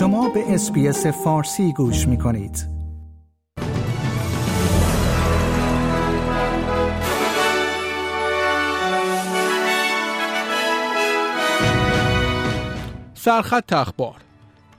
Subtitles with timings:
[0.00, 2.66] شما به اسپیس فارسی گوش می کنید.
[13.14, 14.14] سرخط اخبار.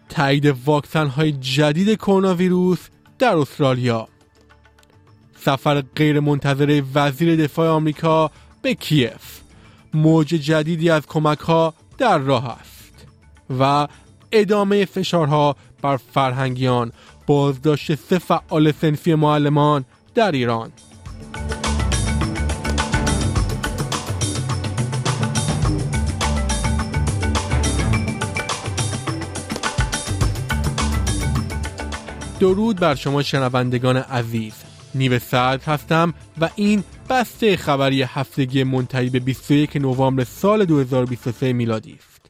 [0.09, 2.87] تایید واکسن های جدید کرونا ویروس
[3.19, 4.07] در استرالیا.
[5.39, 9.39] سفر غیر منتظره وزیر دفاع آمریکا به کیف.
[9.93, 13.07] موج جدیدی از کمک ها در راه است.
[13.59, 13.87] و
[14.31, 16.91] ادامه فشارها بر فرهنگیان.
[17.27, 19.85] بازداشت سه فعال سنفی معلمان
[20.15, 20.71] در ایران.
[32.39, 34.53] درود بر شما شنوندگان عزیز.
[34.95, 41.97] نیو سعد هستم و این بسته خبری هفتگی منتهی به 21 نوامبر سال 2023 میلادی
[41.99, 42.20] است.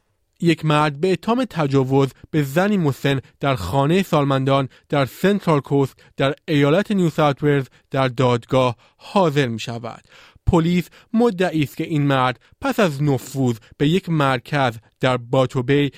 [0.42, 6.34] یک مرد به اتهام تجاوز به زنی مسن در خانه سالمندان در سنترال کوست در
[6.48, 10.04] ایالت نیو ساوت در دادگاه حاضر می شود.
[10.46, 15.90] پلیس مدعی است که این مرد پس از نفوذ به یک مرکز در باتوبی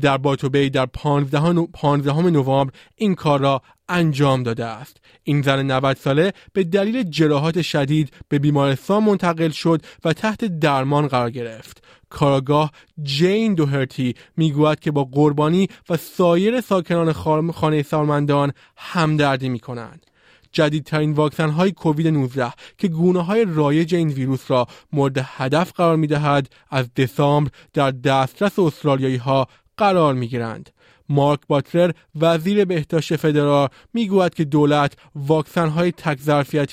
[0.00, 1.50] در باتوبی در 15
[2.30, 8.12] نوامبر این کار را انجام داده است این زن 90 ساله به دلیل جراحات شدید
[8.28, 15.04] به بیمارستان منتقل شد و تحت درمان قرار گرفت کاراگاه جین دوهرتی می‌گوید که با
[15.04, 17.12] قربانی و سایر ساکنان
[17.52, 20.06] خانه سالمندان همدردی می کنند
[20.52, 25.96] جدیدترین واکسن های کووید 19 که گونه های رایج این ویروس را مورد هدف قرار
[25.96, 30.70] می دهد از دسامبر در دسترس استرالیایی ها قرار می گیرند.
[31.08, 31.90] مارک باتلر
[32.20, 36.18] وزیر بهداشت فدرال می‌گوید که دولت واکسن های تک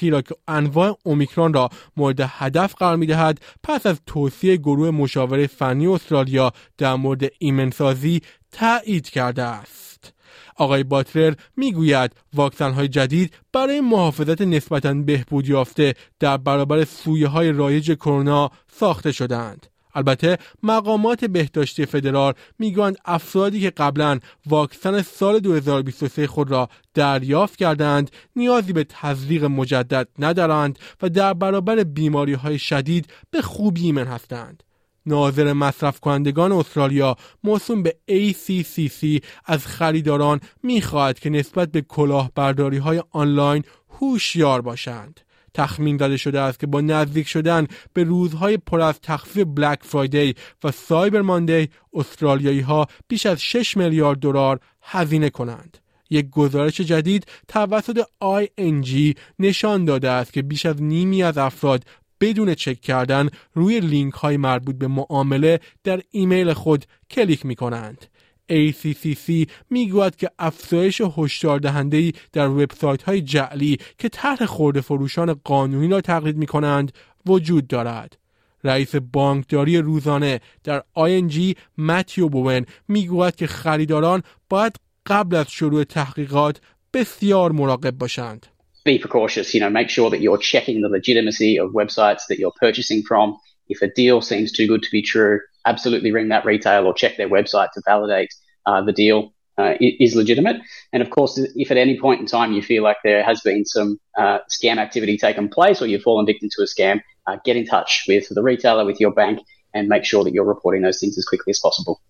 [0.10, 5.48] را که انواع اومیکرون را مورد هدف قرار می دهد پس از توصیه گروه مشاوره
[5.48, 10.14] فنی استرالیا در مورد ایمنسازی تایید کرده است.
[10.56, 17.52] آقای باتلر می‌گوید واکسن های جدید برای محافظت نسبتا بهبود یافته در برابر سویه های
[17.52, 19.73] رایج کرونا ساخته شدند.
[19.96, 28.12] البته مقامات بهداشتی فدرال می‌گویند افرادی که قبلا واکسن سال 2023 خود را دریافت کردند
[28.36, 34.64] نیازی به تزریق مجدد ندارند و در برابر بیماری های شدید به خوبی ایمن هستند.
[35.06, 43.04] ناظر مصرف کنندگان استرالیا موسوم به ACCC از خریداران می‌خواهد که نسبت به کلاهبرداری های
[43.12, 45.20] آنلاین هوشیار باشند.
[45.54, 50.36] تخمین زده شده است که با نزدیک شدن به روزهای پر از تخفیف بلک فرایدی
[50.64, 55.78] و سایبر ماندی استرالیایی ها بیش از 6 میلیارد دلار هزینه کنند.
[56.10, 61.84] یک گزارش جدید توسط ING نشان داده است که بیش از نیمی از افراد
[62.22, 68.06] بدون چک کردن روی لینک های مربوط به معامله در ایمیل خود کلیک می کنند.
[68.52, 75.88] ACCC می‌گوید که افزایش هشدار دهنده در وبسایت های جعلی که طرح خورده فروشان قانونی
[75.88, 76.92] را تقلید می کنند
[77.26, 78.18] وجود دارد.
[78.64, 84.76] رئیس بانکداری روزانه در ING متیو بوون می‌گوید که خریداران باید
[85.06, 86.62] قبل از شروع تحقیقات
[86.94, 88.48] بسیار مراقب باشند.
[88.86, 89.54] be precautious.
[89.54, 93.38] You know, make sure that you're checking the legitimacy of websites that you're purchasing from.
[93.70, 97.17] If a deal seems too good to be true, absolutely ring that retail or check
[97.17, 98.33] their website to validate
[98.67, 100.57] uh, the deal uh, is legitimate.
[100.93, 103.65] And of course, if at any point in time you feel like there has been
[103.65, 107.57] some uh, scam activity taken place or you've fallen victim to a scam, uh, get
[107.57, 109.41] in touch with the retailer, with your bank,
[109.75, 112.01] and make sure that you're reporting those things as quickly as possible.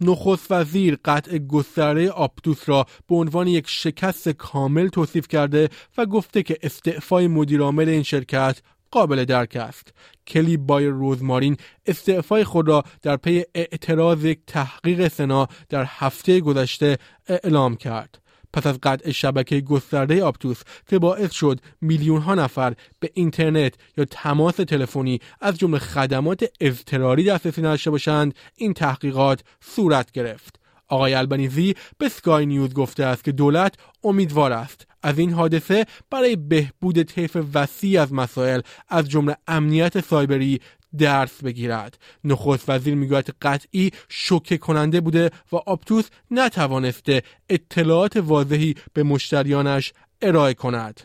[0.00, 6.42] نخست وزیر قطع گستره آپتوس را به عنوان یک شکست کامل توصیف کرده و گفته
[6.42, 8.60] که استعفای مدیرعامل این شرکت
[8.93, 9.93] قابل درک است.
[10.27, 16.97] کلی بایر روزمارین استعفای خود را در پی اعتراض یک تحقیق سنا در هفته گذشته
[17.27, 18.19] اعلام کرد.
[18.53, 24.05] پس از قطع شبکه گسترده آپتوس که باعث شد میلیون ها نفر به اینترنت یا
[24.05, 31.75] تماس تلفنی از جمله خدمات اضطراری دسترسی نداشته باشند این تحقیقات صورت گرفت آقای البنیزی
[31.97, 37.37] به سکای نیوز گفته است که دولت امیدوار است از این حادثه برای بهبود طیف
[37.53, 40.59] وسیع از مسائل از جمله امنیت سایبری
[40.97, 49.03] درس بگیرد نخست وزیر می‌گوید قطعی شوکه کننده بوده و آپتوس نتوانسته اطلاعات واضحی به
[49.03, 51.01] مشتریانش ارائه کند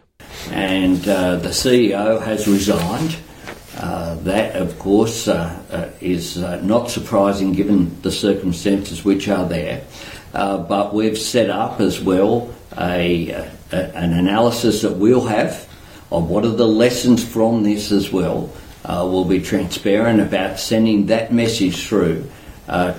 [0.51, 3.15] And uh, the CEO has resigned.
[4.25, 9.83] That, of course, uh, uh, is uh, not surprising given the circumstances which are there.
[10.33, 15.69] But we've set up as well a, a, an analysis that we'll have
[16.11, 18.51] of what are the lessons from this as well
[18.85, 22.31] will be transparent about sending that message through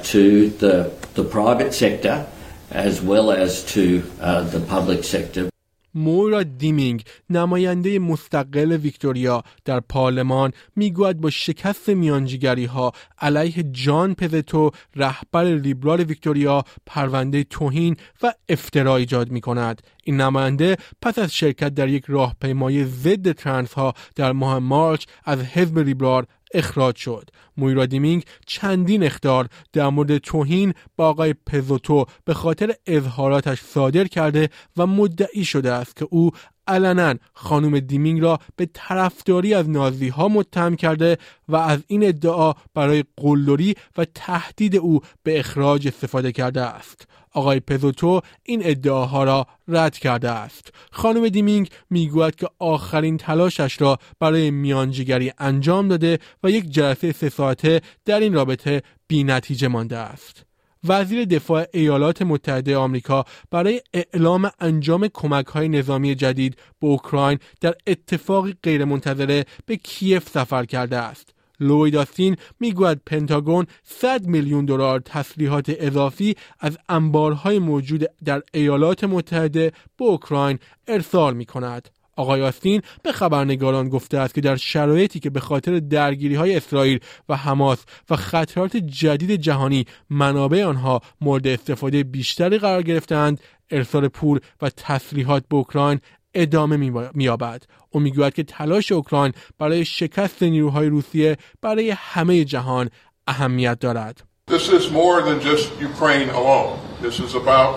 [0.03, 2.27] to the, the private sector
[2.71, 5.48] as well as to uh, the public sector.
[5.95, 14.71] مورا دیمینگ نماینده مستقل ویکتوریا در پارلمان می‌گوید با شکست میانجیگری ها علیه جان پزوتو
[14.95, 21.73] رهبر لیبرال ویکتوریا پرونده توهین و افترا ایجاد می کند این نماینده پس از شرکت
[21.73, 27.29] در یک راهپیمایی ضد ترنس ها در ماه March از حزب لیبرال اخراج شد.
[27.57, 34.49] مویرا دیمینگ چندین اختار در مورد توهین با آقای پزوتو به خاطر اظهاراتش صادر کرده
[34.77, 36.31] و مدعی شده است که او
[36.69, 41.17] علنا خانم دیمینگ را به طرفداری از نازی ها متهم کرده
[41.47, 47.07] و از این ادعا برای قلدری و تهدید او به اخراج استفاده کرده است.
[47.33, 50.73] آقای پزوتو این ادعاها را رد کرده است.
[50.91, 57.29] خانم دیمینگ می‌گوید که آخرین تلاشش را برای میانجیگری انجام داده و یک جلسه سه
[57.29, 60.45] ساعته در این رابطه بی نتیجه مانده است.
[60.87, 67.75] وزیر دفاع ایالات متحده آمریکا برای اعلام انجام کمک های نظامی جدید به اوکراین در
[67.87, 71.33] اتفاقی غیرمنتظره به کیف سفر کرده است.
[71.59, 79.71] لوید آستین می‌گوید پنتاگون 100 میلیون دلار تسلیحات اضافی از انبارهای موجود در ایالات متحده
[79.97, 81.89] به اوکراین ارسال می کند.
[82.19, 86.99] آقای آستین به خبرنگاران گفته است که در شرایطی که به خاطر درگیری های اسرائیل
[87.29, 93.39] و حماس و خطرات جدید جهانی منابع آنها مورد استفاده بیشتری قرار گرفتند
[93.71, 95.99] ارسال پول و تسلیحات به اوکراین
[96.34, 96.76] ادامه
[97.14, 102.90] مییابد او میگوید که تلاش اوکراین برای شکست نیروهای روسیه برای همه جهان
[103.26, 106.78] اهمیت دارد This is more than just Ukraine alone.
[107.00, 107.74] This is about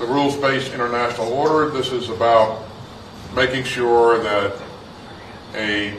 [0.00, 1.70] the rules-based international order.
[1.70, 2.48] This is about
[3.36, 4.50] making sure that
[5.54, 5.94] a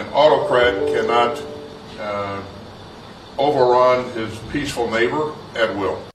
[0.00, 1.42] an autocrat cannot
[2.00, 2.40] uh,
[3.38, 6.09] overrun his peaceful neighbor at will.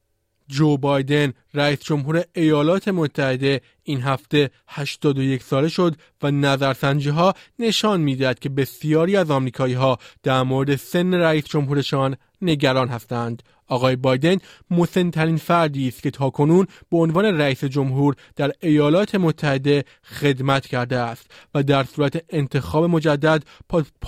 [0.48, 8.00] جو بایدن رئیس جمهور ایالات متحده این هفته 81 ساله شد و نظرسنجی ها نشان
[8.00, 13.42] می‌دهد که بسیاری از آمریکایی ها در مورد سن رئیس جمهورشان نگران هستند.
[13.68, 14.36] آقای بایدن
[14.70, 19.84] مسنترین فردی است که تاکنون به عنوان رئیس جمهور در ایالات متحده
[20.20, 23.42] خدمت کرده است و در صورت انتخاب مجدد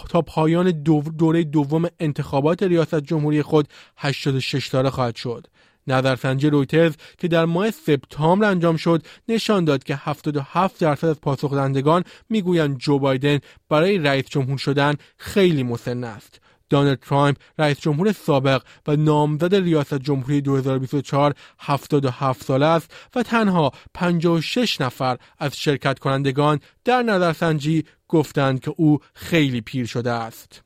[0.09, 0.71] تا پایان
[1.19, 5.47] دوره دوم انتخابات ریاست جمهوری خود 86 ساله خواهد شد.
[5.89, 11.55] نظرسنجی رویترز که در ماه سپتامبر انجام شد نشان داد که 77 درصد از پاسخ
[11.55, 13.39] دهندگان می‌گویند جو بایدن
[13.69, 16.41] برای رئیس جمهور شدن خیلی مسن است.
[16.71, 23.73] دانالد ترامپ رئیس جمهور سابق و نامزد ریاست جمهوری 2024 77 ساله است و تنها
[23.95, 30.63] 56 نفر از شرکت کنندگان در نظرسنجی گفتند که او خیلی پیر شده است.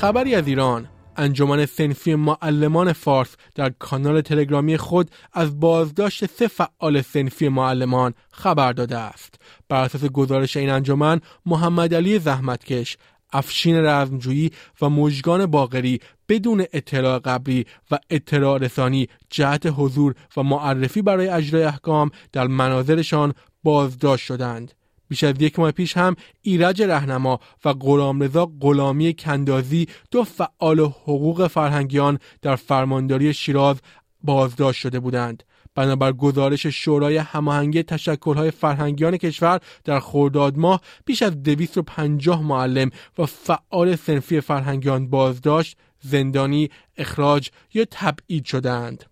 [0.00, 0.88] خبری از ایران.
[1.16, 8.72] انجمن سنفی معلمان فارس در کانال تلگرامی خود از بازداشت سه فعال سنفی معلمان خبر
[8.72, 9.34] داده است.
[9.68, 12.96] بر اساس گزارش این انجمن محمد علی زحمتکش
[13.32, 14.50] افشین رزمجویی
[14.80, 21.64] و مژگان باغری بدون اطلاع قبلی و اطلاع رسانی جهت حضور و معرفی برای اجرای
[21.64, 24.72] احکام در مناظرشان بازداشت شدند.
[25.10, 31.46] بیش از یک ماه پیش هم ایرج رهنما و غلامرضا غلامی کندازی دو فعال حقوق
[31.46, 33.76] فرهنگیان در فرمانداری شیراز
[34.22, 35.42] بازداشت شده بودند.
[35.74, 43.26] بنابر گزارش شورای هماهنگی تشکلهای فرهنگیان کشور در خرداد ماه بیش از 250 معلم و
[43.26, 49.04] فعال سنفی فرهنگیان بازداشت زندانی اخراج یا تبعید شدند.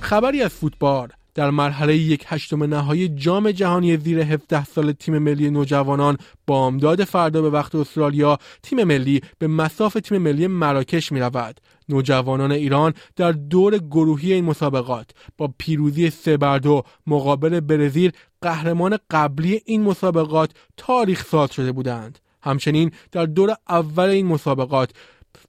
[0.00, 1.08] خبری از فوتبال.
[1.34, 7.04] در مرحله یک هشتم نهایی جام جهانی زیر 17 سال تیم ملی نوجوانان با امداد
[7.04, 11.60] فردا به وقت استرالیا تیم ملی به مساف تیم ملی مراکش می رود.
[11.88, 18.12] نوجوانان ایران در دور گروهی این مسابقات با پیروزی سه بر دو مقابل برزیل
[18.42, 22.18] قهرمان قبلی این مسابقات تاریخ ساز شده بودند.
[22.42, 24.90] همچنین در دور اول این مسابقات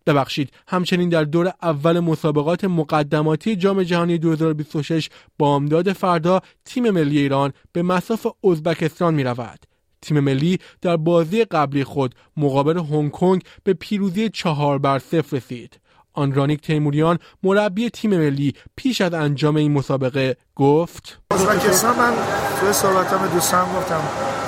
[0.06, 7.20] ببخشید همچنین در دور اول مسابقات مقدماتی جام جهانی 2026 با امداد فردا تیم ملی
[7.20, 9.60] ایران به مساف ازبکستان می رود.
[10.02, 15.80] تیم ملی در بازی قبلی خود مقابل هنگ کنگ به پیروزی چهار بر صفر رسید.
[16.14, 22.14] آنرانیک تیموریان مربی تیم ملی پیش از انجام این مسابقه گفت ازبکستان من
[22.60, 24.02] توی صحبتام دوستان گفتم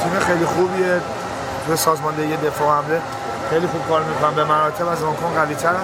[0.04, 1.02] تیم خیلی خوبیه
[1.66, 3.02] توی سازماندهی دفاع حمله
[3.50, 5.84] خیلی خوب کار می‌کنن به مراتب از هنگ کنگ قوی ترن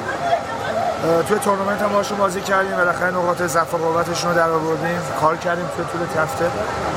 [1.27, 2.71] توی تورنمنت هم باشون بازی کردیم.
[2.71, 4.99] بالاخره نقاط ضعف و قوتشون رو در آوردیم.
[5.19, 6.51] کار کردیم توی طول هفته.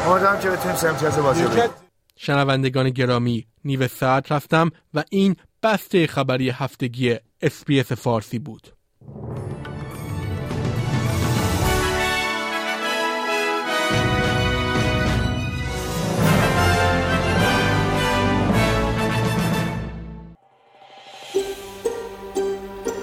[0.08, 1.70] امیدوارم که بتونیم سه امتیاز بازی بگیریم.
[2.16, 8.68] شنوندگان گرامی نیو ساعت هستم و این بسته خبری هفتگی اس بی اس فارسی بود.